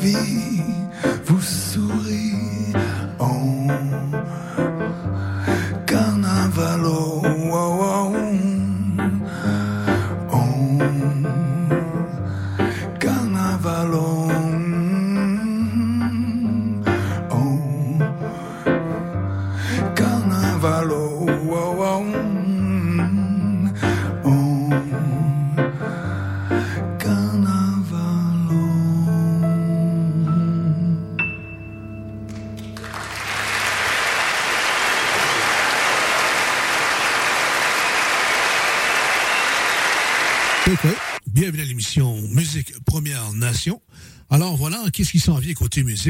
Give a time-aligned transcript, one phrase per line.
[0.00, 0.62] vie
[1.26, 2.07] vous sourit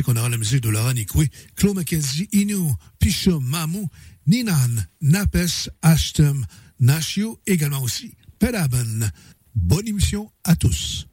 [0.07, 3.89] On aura la musique de Laurent Nicoué, Claude Mackenzie, Inu, Pichum, Mamou,
[4.27, 6.43] Ninan, Napes, Ashton,
[6.81, 9.11] Nashio, également aussi Pedaben.
[9.55, 11.08] Bonne émission à tous.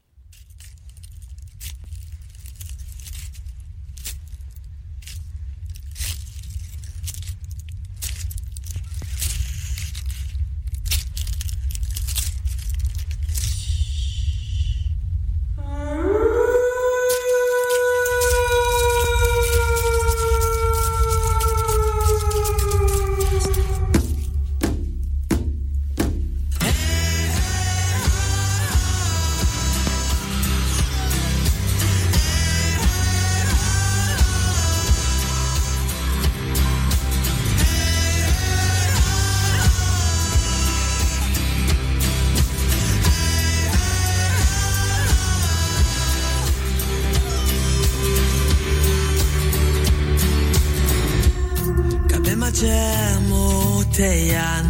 [54.26, 54.66] Teyan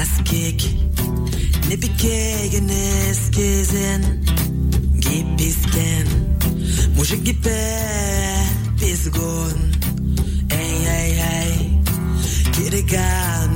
[0.00, 0.60] Askik
[1.68, 4.02] Nipikegen eskezen
[5.00, 6.06] Gipisken
[6.96, 7.60] Mushe gipe
[8.78, 9.58] Pisgon
[10.60, 11.52] Ey ey ey
[12.52, 13.48] Kirigal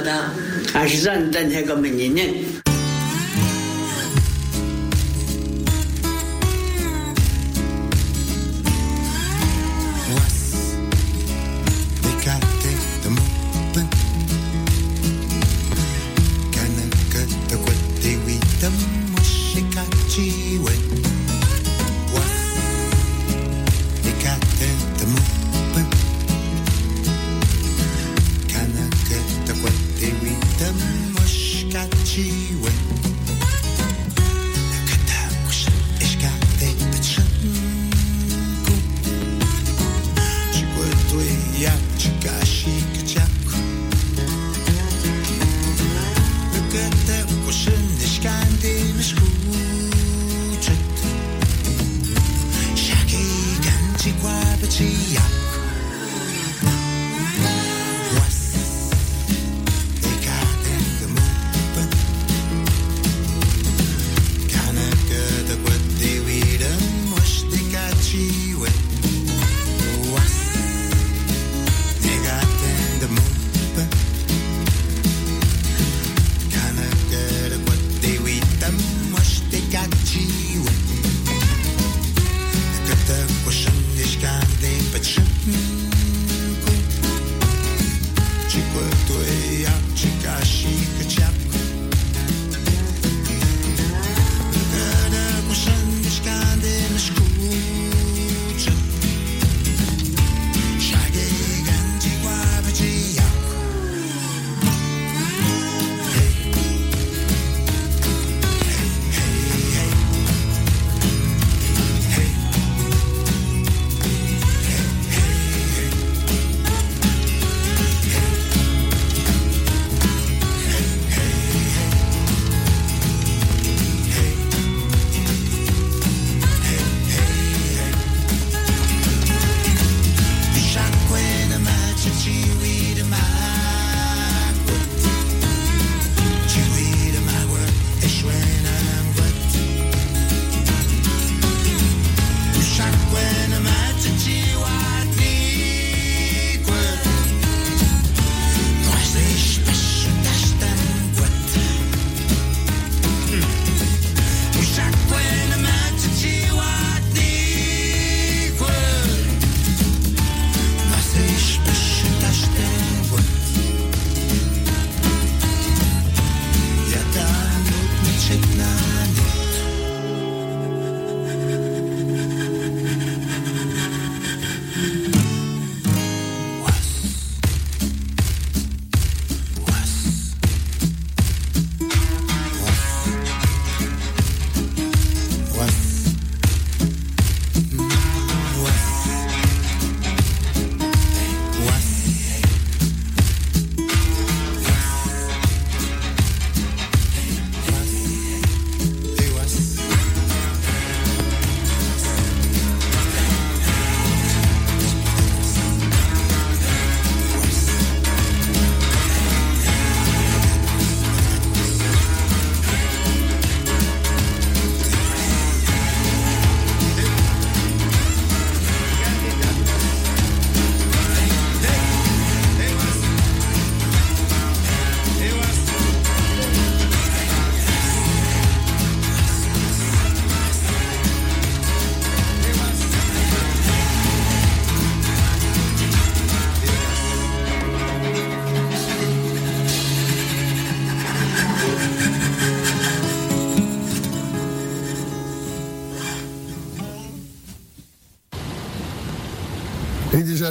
[0.00, 0.30] 的，
[0.74, 2.45] 俺是咱咱那个没人呢。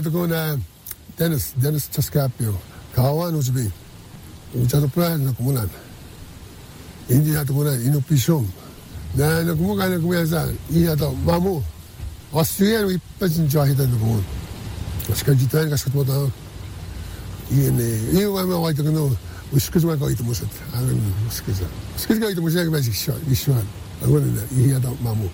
[0.05, 0.61] تكون
[1.19, 2.53] دينيس دينيس تسكابيو
[2.95, 3.69] كهوان وزبي
[4.55, 5.67] وجاتو بلان نكمولان
[7.11, 8.49] إندي هاتكونا إنو بيشوم
[9.17, 11.61] نا نكموكا نكمي هزا إيه هاتو مامو
[12.33, 14.23] أستريان ويبازن جاهدا نكمون
[15.13, 16.29] شكا جيتان كشكت موتا
[17.51, 17.79] إيه
[18.13, 19.11] إيه واما وايتكنو
[19.53, 20.95] وشكز ما كويت موسد أنا
[21.27, 21.55] وشكز
[21.97, 22.85] وشكز كويت موسد
[23.31, 23.65] يشوان
[24.03, 24.23] أقول
[24.57, 25.27] إيه هاتو مامو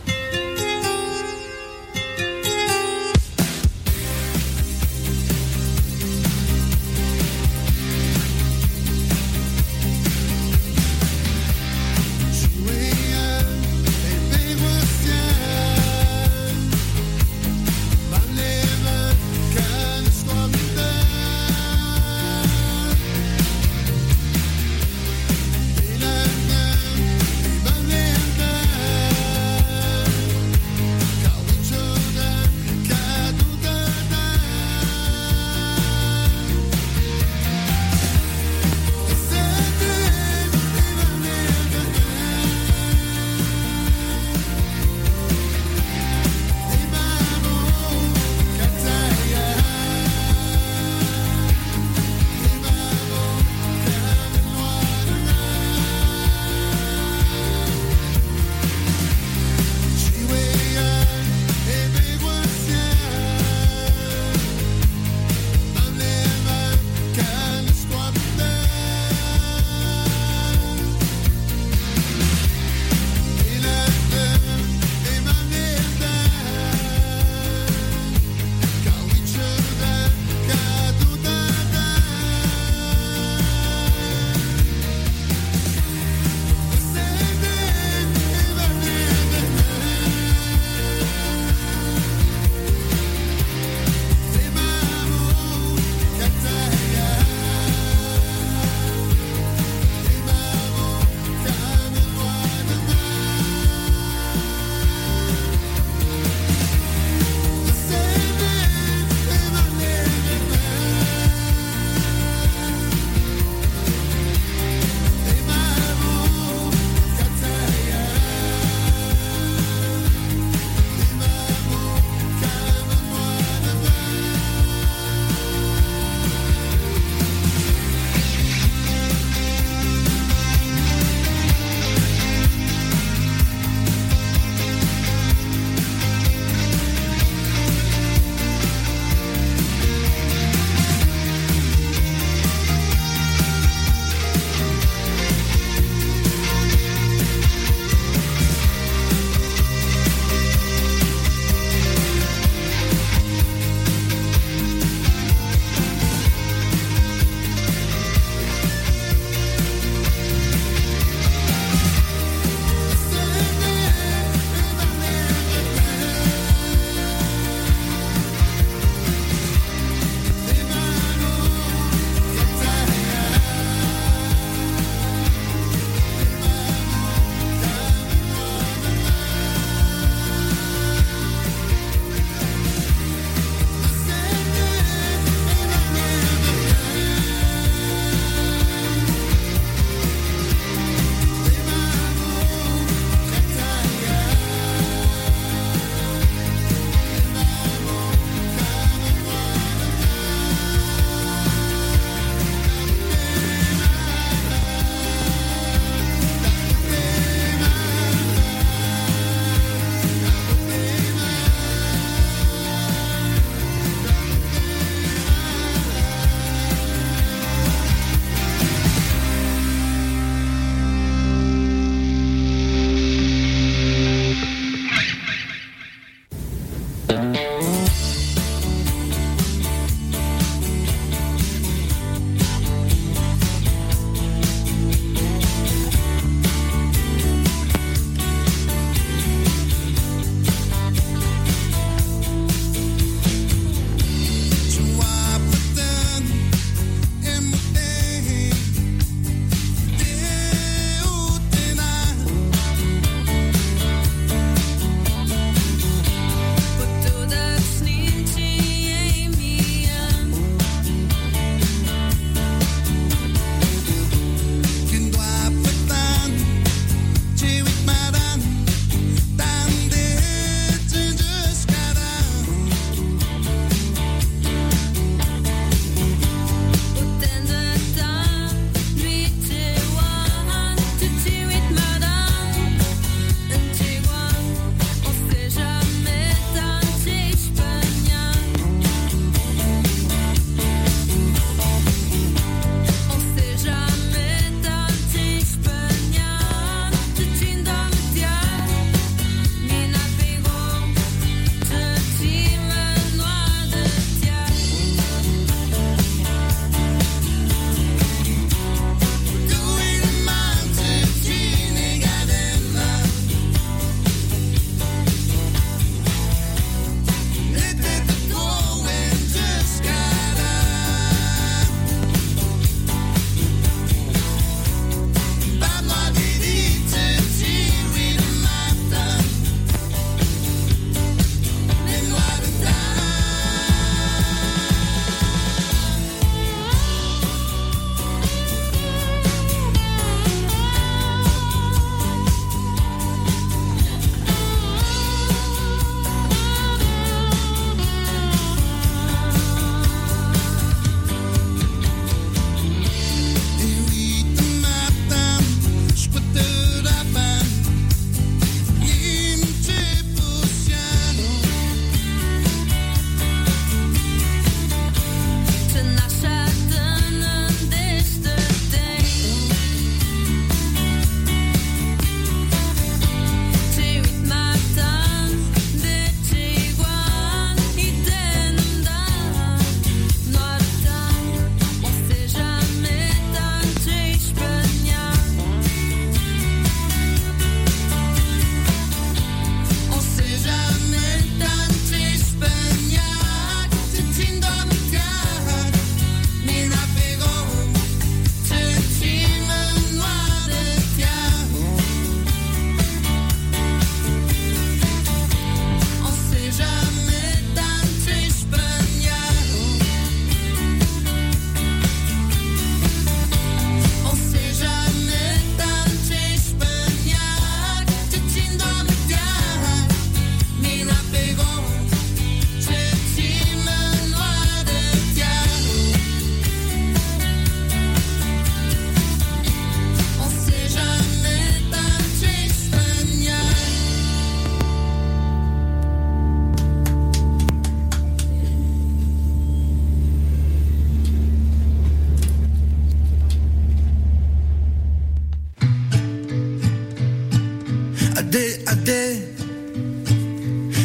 [448.85, 449.23] day.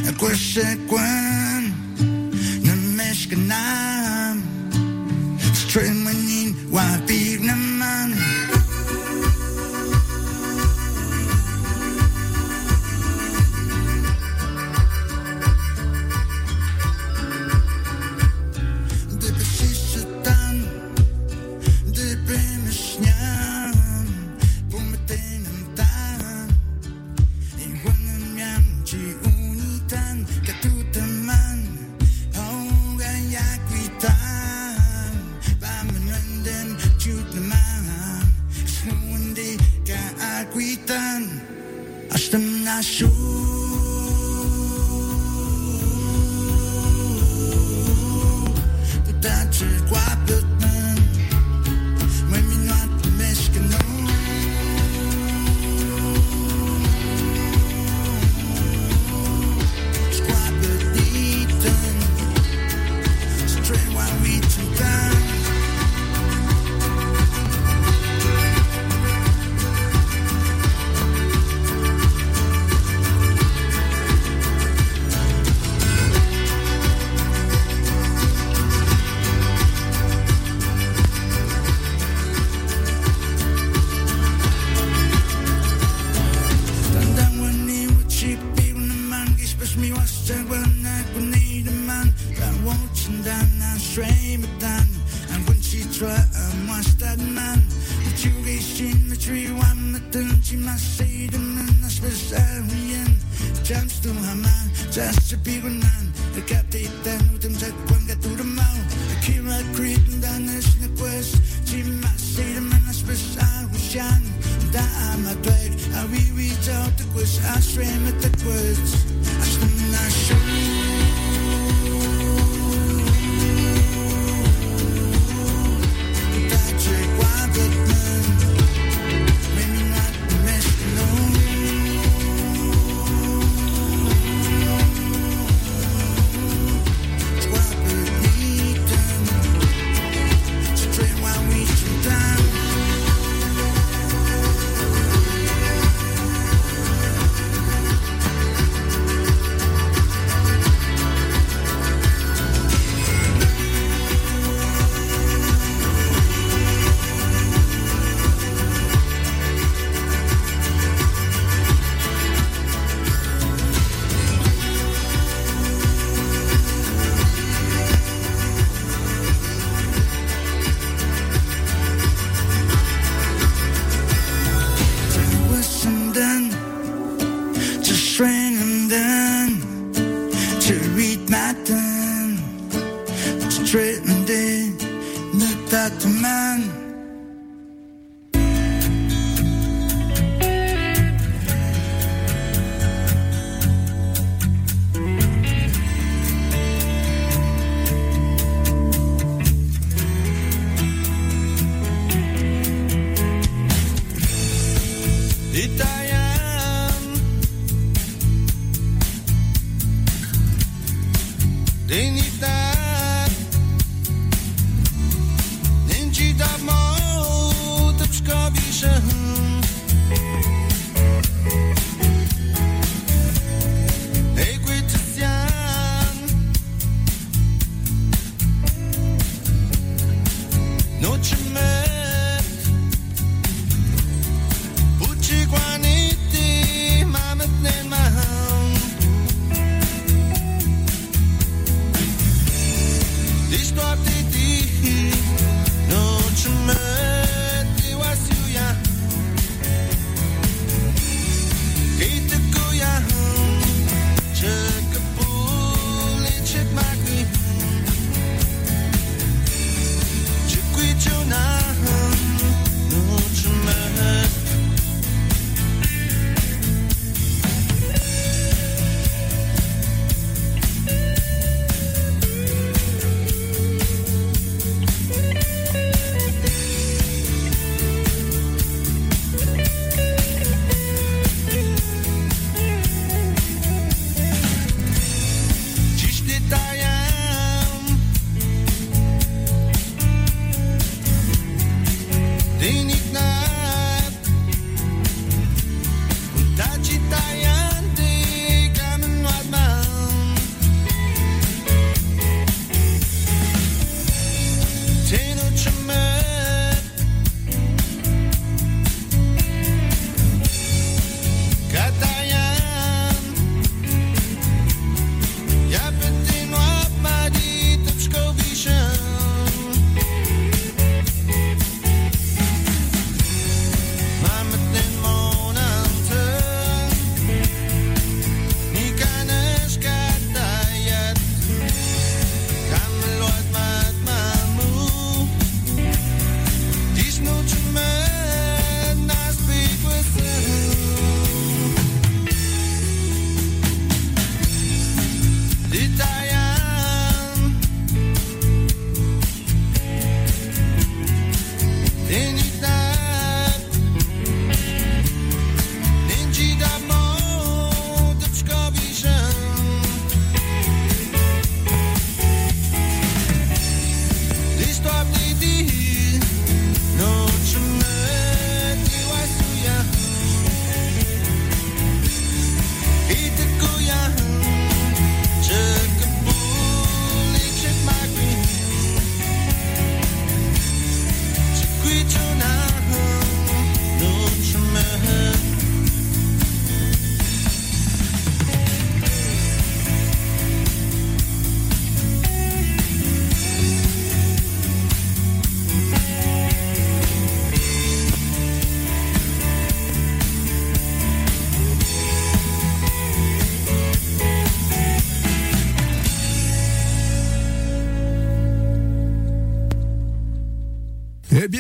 [0.09, 0.87] A question,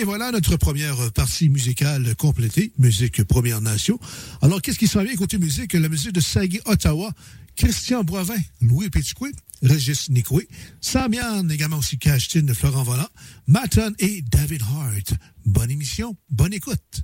[0.05, 3.99] voilà notre première partie musicale complétée, musique Première Nation.
[4.43, 5.73] Alors, qu'est-ce qui s'en vient côté musique?
[5.73, 7.11] La musique de Sagui Ottawa,
[7.57, 9.33] Christian Boivin, Louis Pichoué,
[9.63, 10.49] Régis Nicoué,
[10.81, 13.09] Samian, également aussi Cashtine, Florent Volant,
[13.47, 15.15] Maton et David Hart.
[15.45, 17.03] Bonne émission, bonne écoute.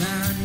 [0.00, 0.39] man.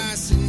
[0.00, 0.39] I see.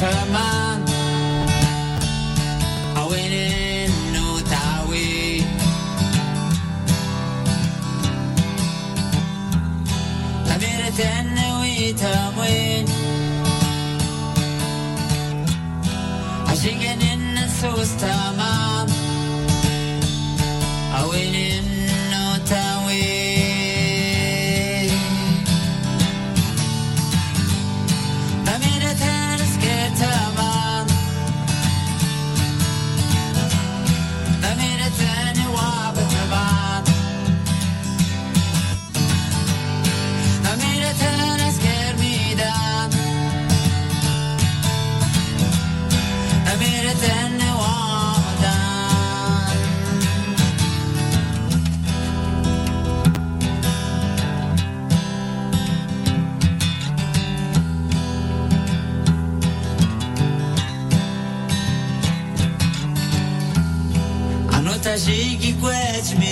[0.00, 0.84] تمام
[3.10, 5.42] وين انه تعوي
[10.46, 12.86] غيرت انوي تموين
[16.48, 18.86] عشقن إنسوس تمام
[21.10, 21.34] وين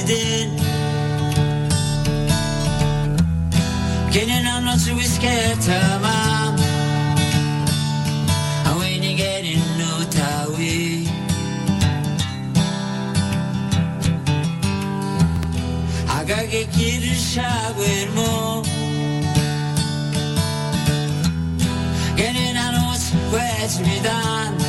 [0.06, 0.48] did.
[4.12, 6.58] Getting up not to be scared to mom.
[8.66, 10.44] And when you get in no time,
[16.08, 18.62] I gotta get kid in shag with more.
[22.16, 22.74] Getting out
[23.32, 24.63] what's me down.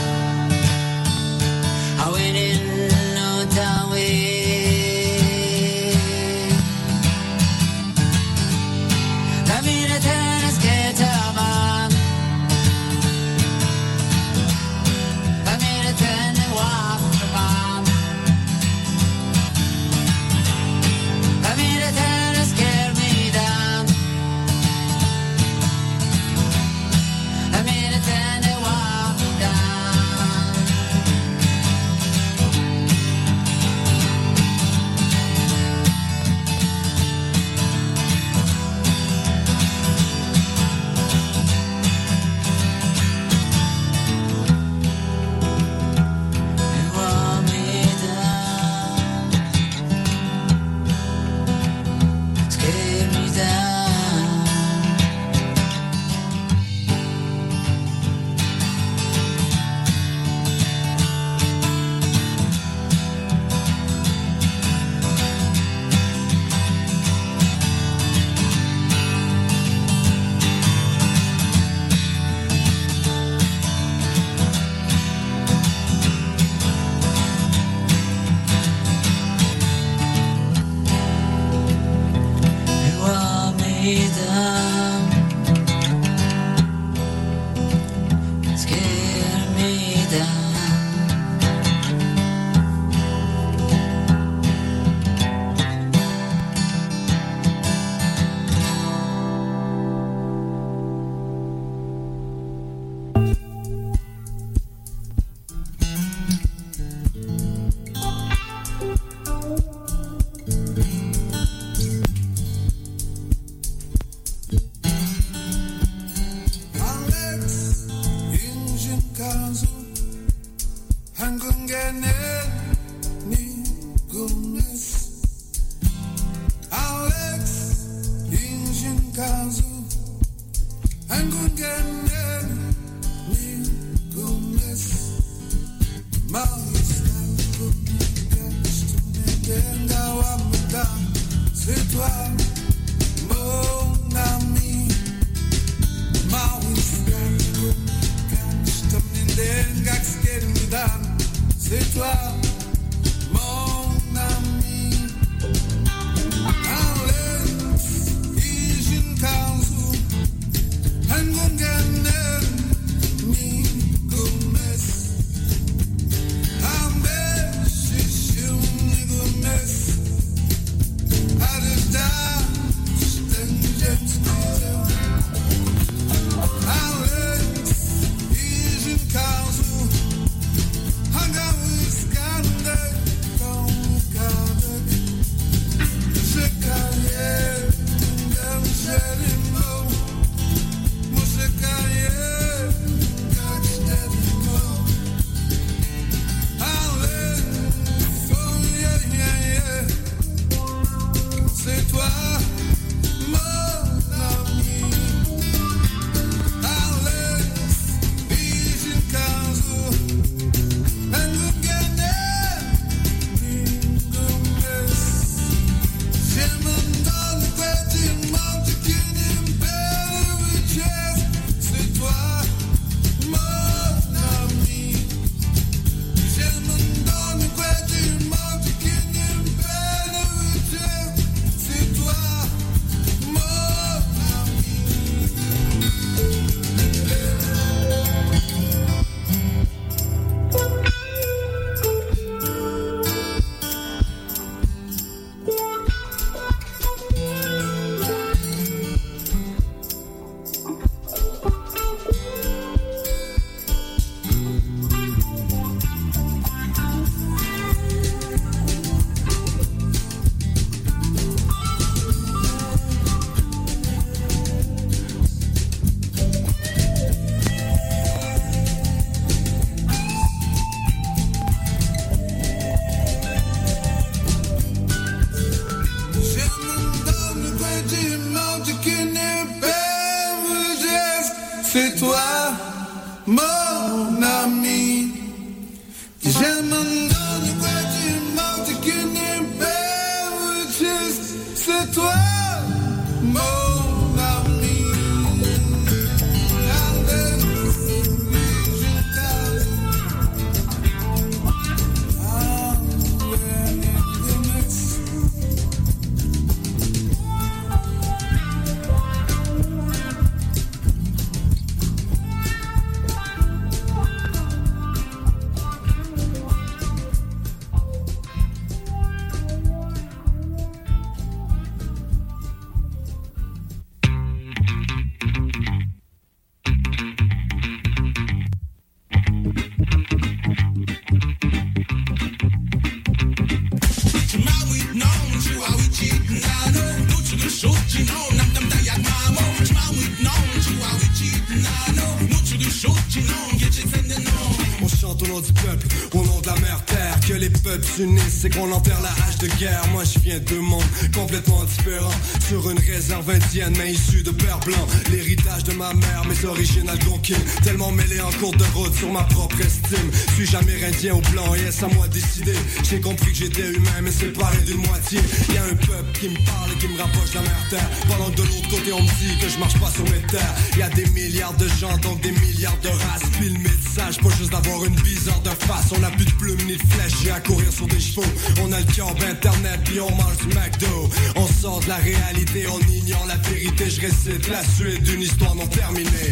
[348.46, 349.82] C'est qu'on enterre la hache de guerre.
[349.91, 350.84] Moi je viens de mondes
[351.14, 352.12] complètement différents.
[352.48, 354.88] Sur une réserve indienne, mais issue de père blanc.
[355.12, 357.43] L'héritage de ma mère, mes origines algonquines.
[357.64, 360.12] Tellement mêlé en cours de route sur ma propre estime.
[360.36, 362.56] Suis-je amérindien ou blanc, est-ce à moi de décider?
[362.88, 365.20] J'ai compris que j'étais humain, mais séparé d'une moitié.
[365.52, 367.89] Y a un peuple qui me parle et qui me rapproche de la mère terre.
[368.08, 370.56] Pendant que de l'autre côté, on me dit que je marche pas sur mes terres.
[370.78, 373.30] Y a des milliards de gens, donc des milliards de races.
[373.39, 375.91] Puis le message, pas juste d'avoir une bizarre de face.
[375.98, 378.35] On a plus de plumes ni de flèches, j'ai à courir sur des chevaux.
[378.62, 381.10] On a le cœur internet, puis on mange McDo.
[381.36, 383.90] On sort de la réalité, on ignore la vérité.
[383.90, 386.32] Je récite la suite d'une histoire non terminée.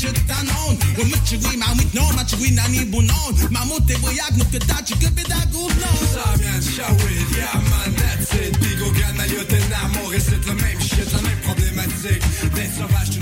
[0.00, 4.50] chitanon we mchigui ma mit non ma chigui na ni bunon ma mute boyag nuk
[4.50, 9.58] te tachi ke peda gubnon Samian Shawid yeah man that's it Digo gana yo te
[9.68, 10.80] namor et c'est le même
[12.80, 13.20] sauvage tu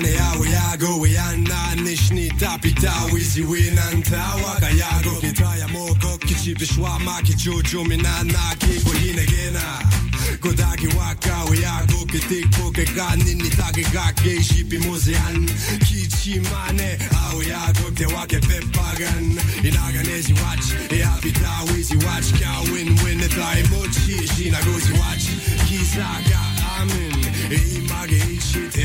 [0.00, 6.18] nisi to dane awe yago we anna nishni tapita wizi winanta waka yago kitaya moko
[6.18, 9.82] kichi bishwa maki chuchu minana kiko hinegena
[10.40, 15.46] Godagi waka we yago kitiko ke gani ni tage gake shipi muzian.
[15.80, 19.38] Kichi mane awe yago te wake pepagan.
[19.64, 25.26] Inaganezi watch e abita wizi watch Kya win win e tai mochi shina gozi watch
[25.66, 26.40] Kisaga
[26.78, 28.84] amin e image ichi te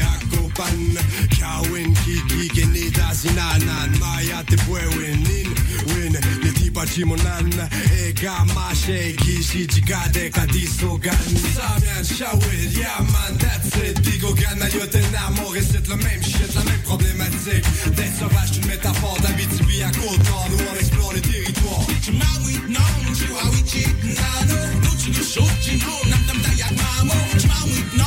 [0.53, 0.97] akopan
[1.39, 5.49] Kawin kiki ke ni dasinanan Maya te pwewin in
[5.87, 7.51] win Ni tipa chimonan
[7.97, 11.13] E gamashe kishi jigade kadisogan
[11.55, 16.53] Samian shawit, yeah man that's it Digo gana yo te enamoré c'est le même shit,
[16.55, 18.51] la même problématique D'être sauvage,
[18.81, 22.79] ta porte d'Abitibi à Côte-Nord Où on explore les territoires Chimawi no
[23.13, 27.13] chiwawi chit nano Nuchu du shot chino nam tam da yak mamo.
[27.39, 28.03] Chimawi no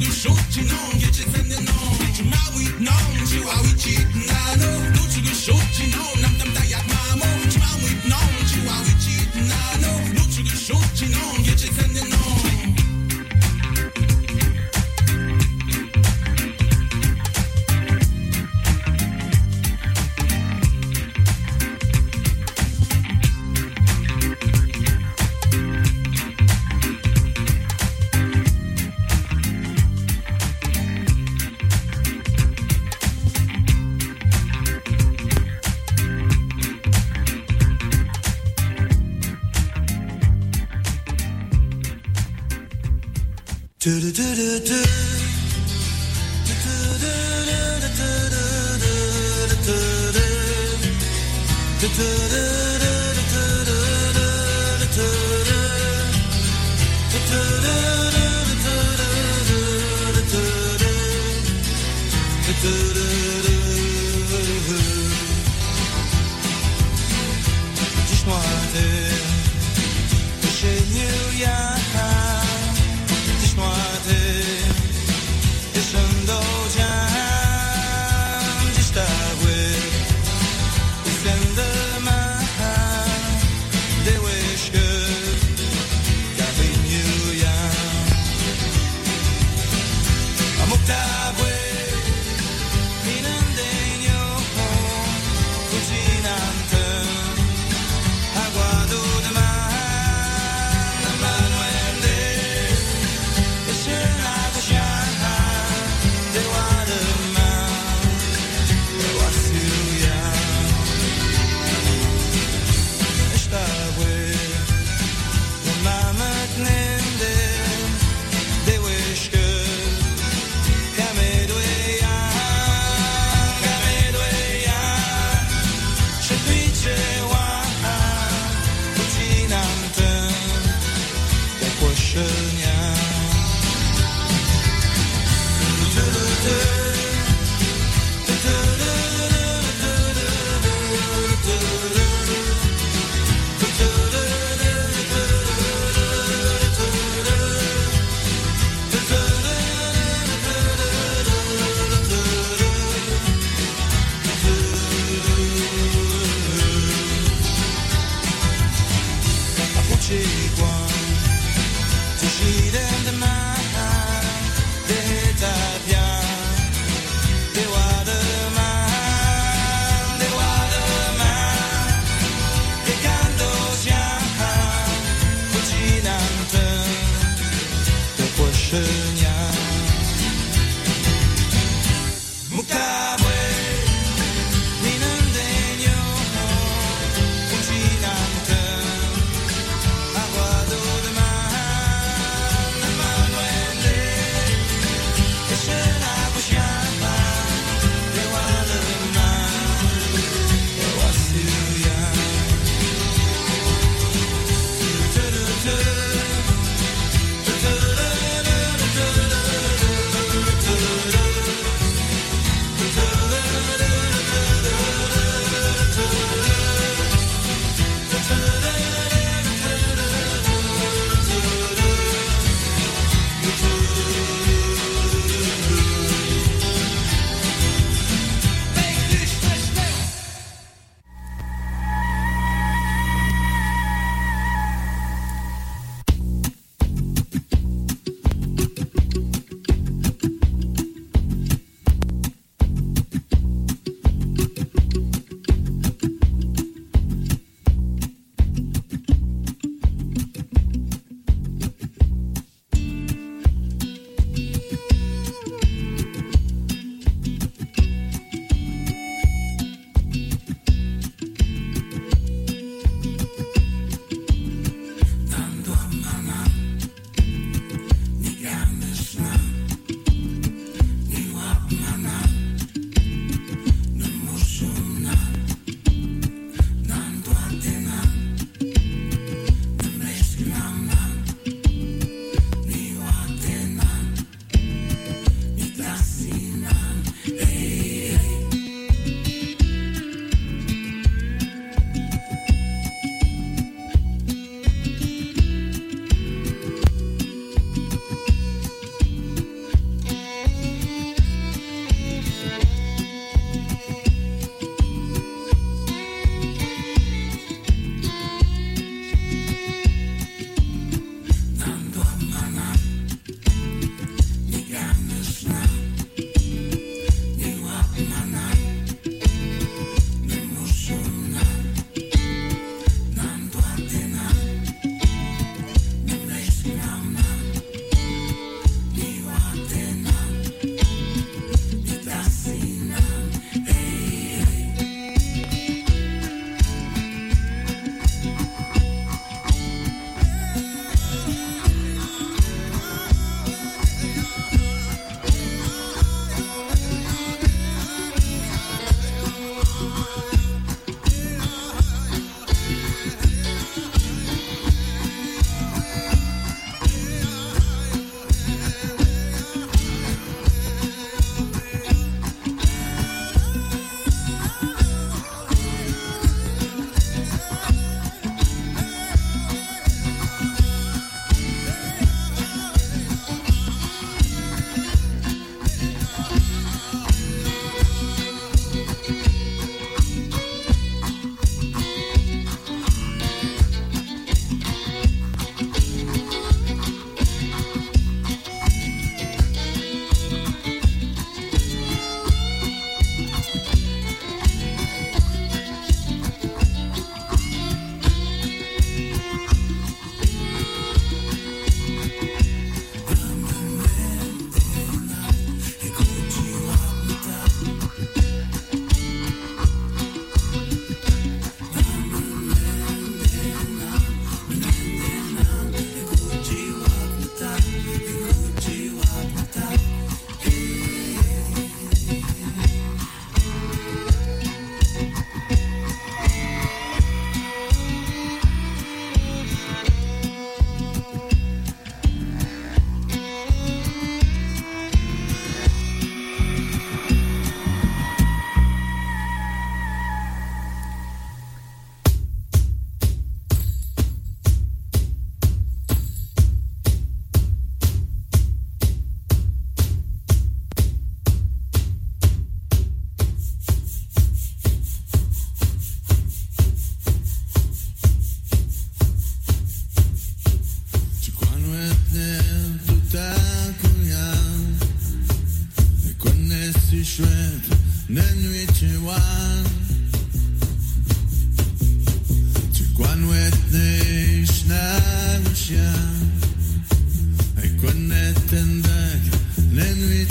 [0.00, 1.98] you shooting on, get you sending on.
[1.98, 2.96] Get you my weed, no,
[3.32, 4.92] you are we cheating, I know.
[4.94, 6.69] Don't you go I'm.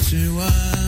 [0.09, 0.78] 之外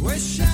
[0.00, 0.47] Wish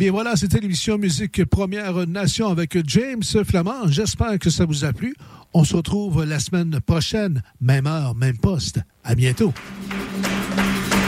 [0.00, 3.86] bien voilà, c'était l'émission Musique Première Nation avec James Flamand.
[3.88, 5.14] J'espère que ça vous a plu.
[5.52, 8.80] On se retrouve la semaine prochaine, même heure, même poste.
[9.04, 9.52] À bientôt.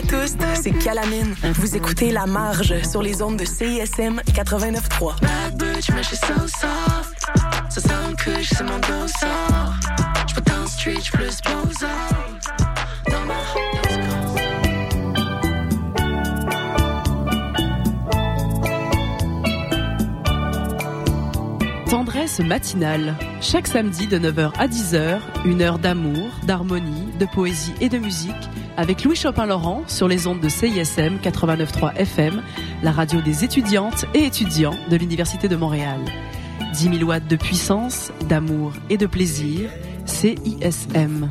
[0.00, 1.34] à tous, c'est Calamine.
[1.54, 5.20] Vous écoutez La Marge sur les ondes de CISM 89.3.
[5.20, 7.26] Bad bitch, mais je suis so soft.
[7.68, 9.78] Ça sonne que je suis mon dossard.
[10.26, 11.38] Je peux dans street, je plus
[13.10, 13.34] Dans ma
[21.90, 23.16] Tendresse matinale.
[23.40, 28.48] Chaque samedi de 9h à 10h, une heure d'amour, d'harmonie, de poésie et de musique
[28.76, 32.42] avec Louis Chopin-Laurent sur les ondes de CISM 89.3 FM,
[32.82, 36.00] la radio des étudiantes et étudiants de l'Université de Montréal.
[36.74, 39.70] 10 000 watts de puissance, d'amour et de plaisir,
[40.06, 41.30] CISM.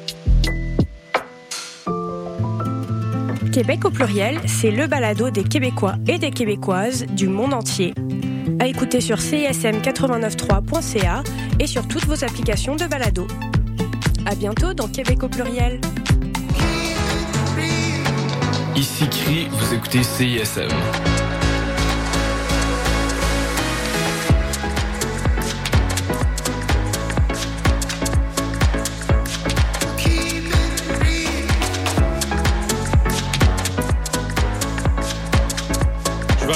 [3.51, 7.93] Québec au pluriel, c'est le balado des Québécois et des Québécoises du monde entier.
[8.59, 11.21] À écouter sur cism893.ca
[11.59, 13.27] et sur toutes vos applications de balado.
[14.25, 15.81] À bientôt dans Québec au pluriel.
[18.77, 20.69] Ici Cri, vous écoutez CISM.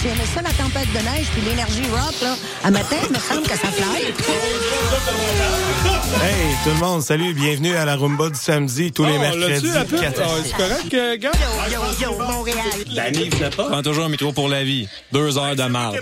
[0.00, 2.36] T'as-tu aimé ça, la tempête de neige puis l'énergie rock, là?
[2.64, 4.04] À matin, il me semble que ça fly.
[6.22, 9.66] Hey, tout le monde, salut, bienvenue à la Rumba du samedi, tous les Oh, mercredis.
[9.66, 10.00] l'as-tu, la pub?
[10.00, 10.48] 4 à Ah, 6.
[10.50, 11.30] C'est correct, euh, gars?
[11.70, 12.58] Yo, yo, yo, Montréal.
[12.92, 13.64] La pas.
[13.64, 14.88] Prends toujours un micro pour la vie.
[15.12, 16.00] Deux heures de marde.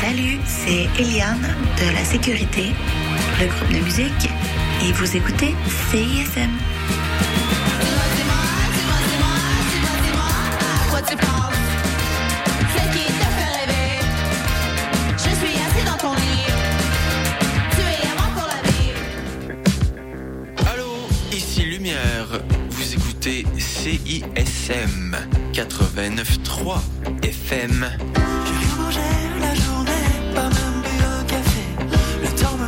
[0.00, 2.66] Salut, c'est Eliane de la Sécurité,
[3.40, 4.30] le groupe de musique,
[4.82, 5.54] et vous écoutez
[5.90, 6.50] CISM.
[10.90, 11.54] Quoi tu penses?
[12.74, 14.00] C'est qui te fait rêver?
[15.16, 16.46] Je suis assis dans ton lit.
[17.72, 18.92] Tu es à moi pour la vie.
[20.72, 20.90] Allô,
[21.32, 22.28] ici Lumière.
[22.70, 25.16] Vous écoutez CISM
[25.52, 26.80] 89.3
[27.22, 27.90] FM.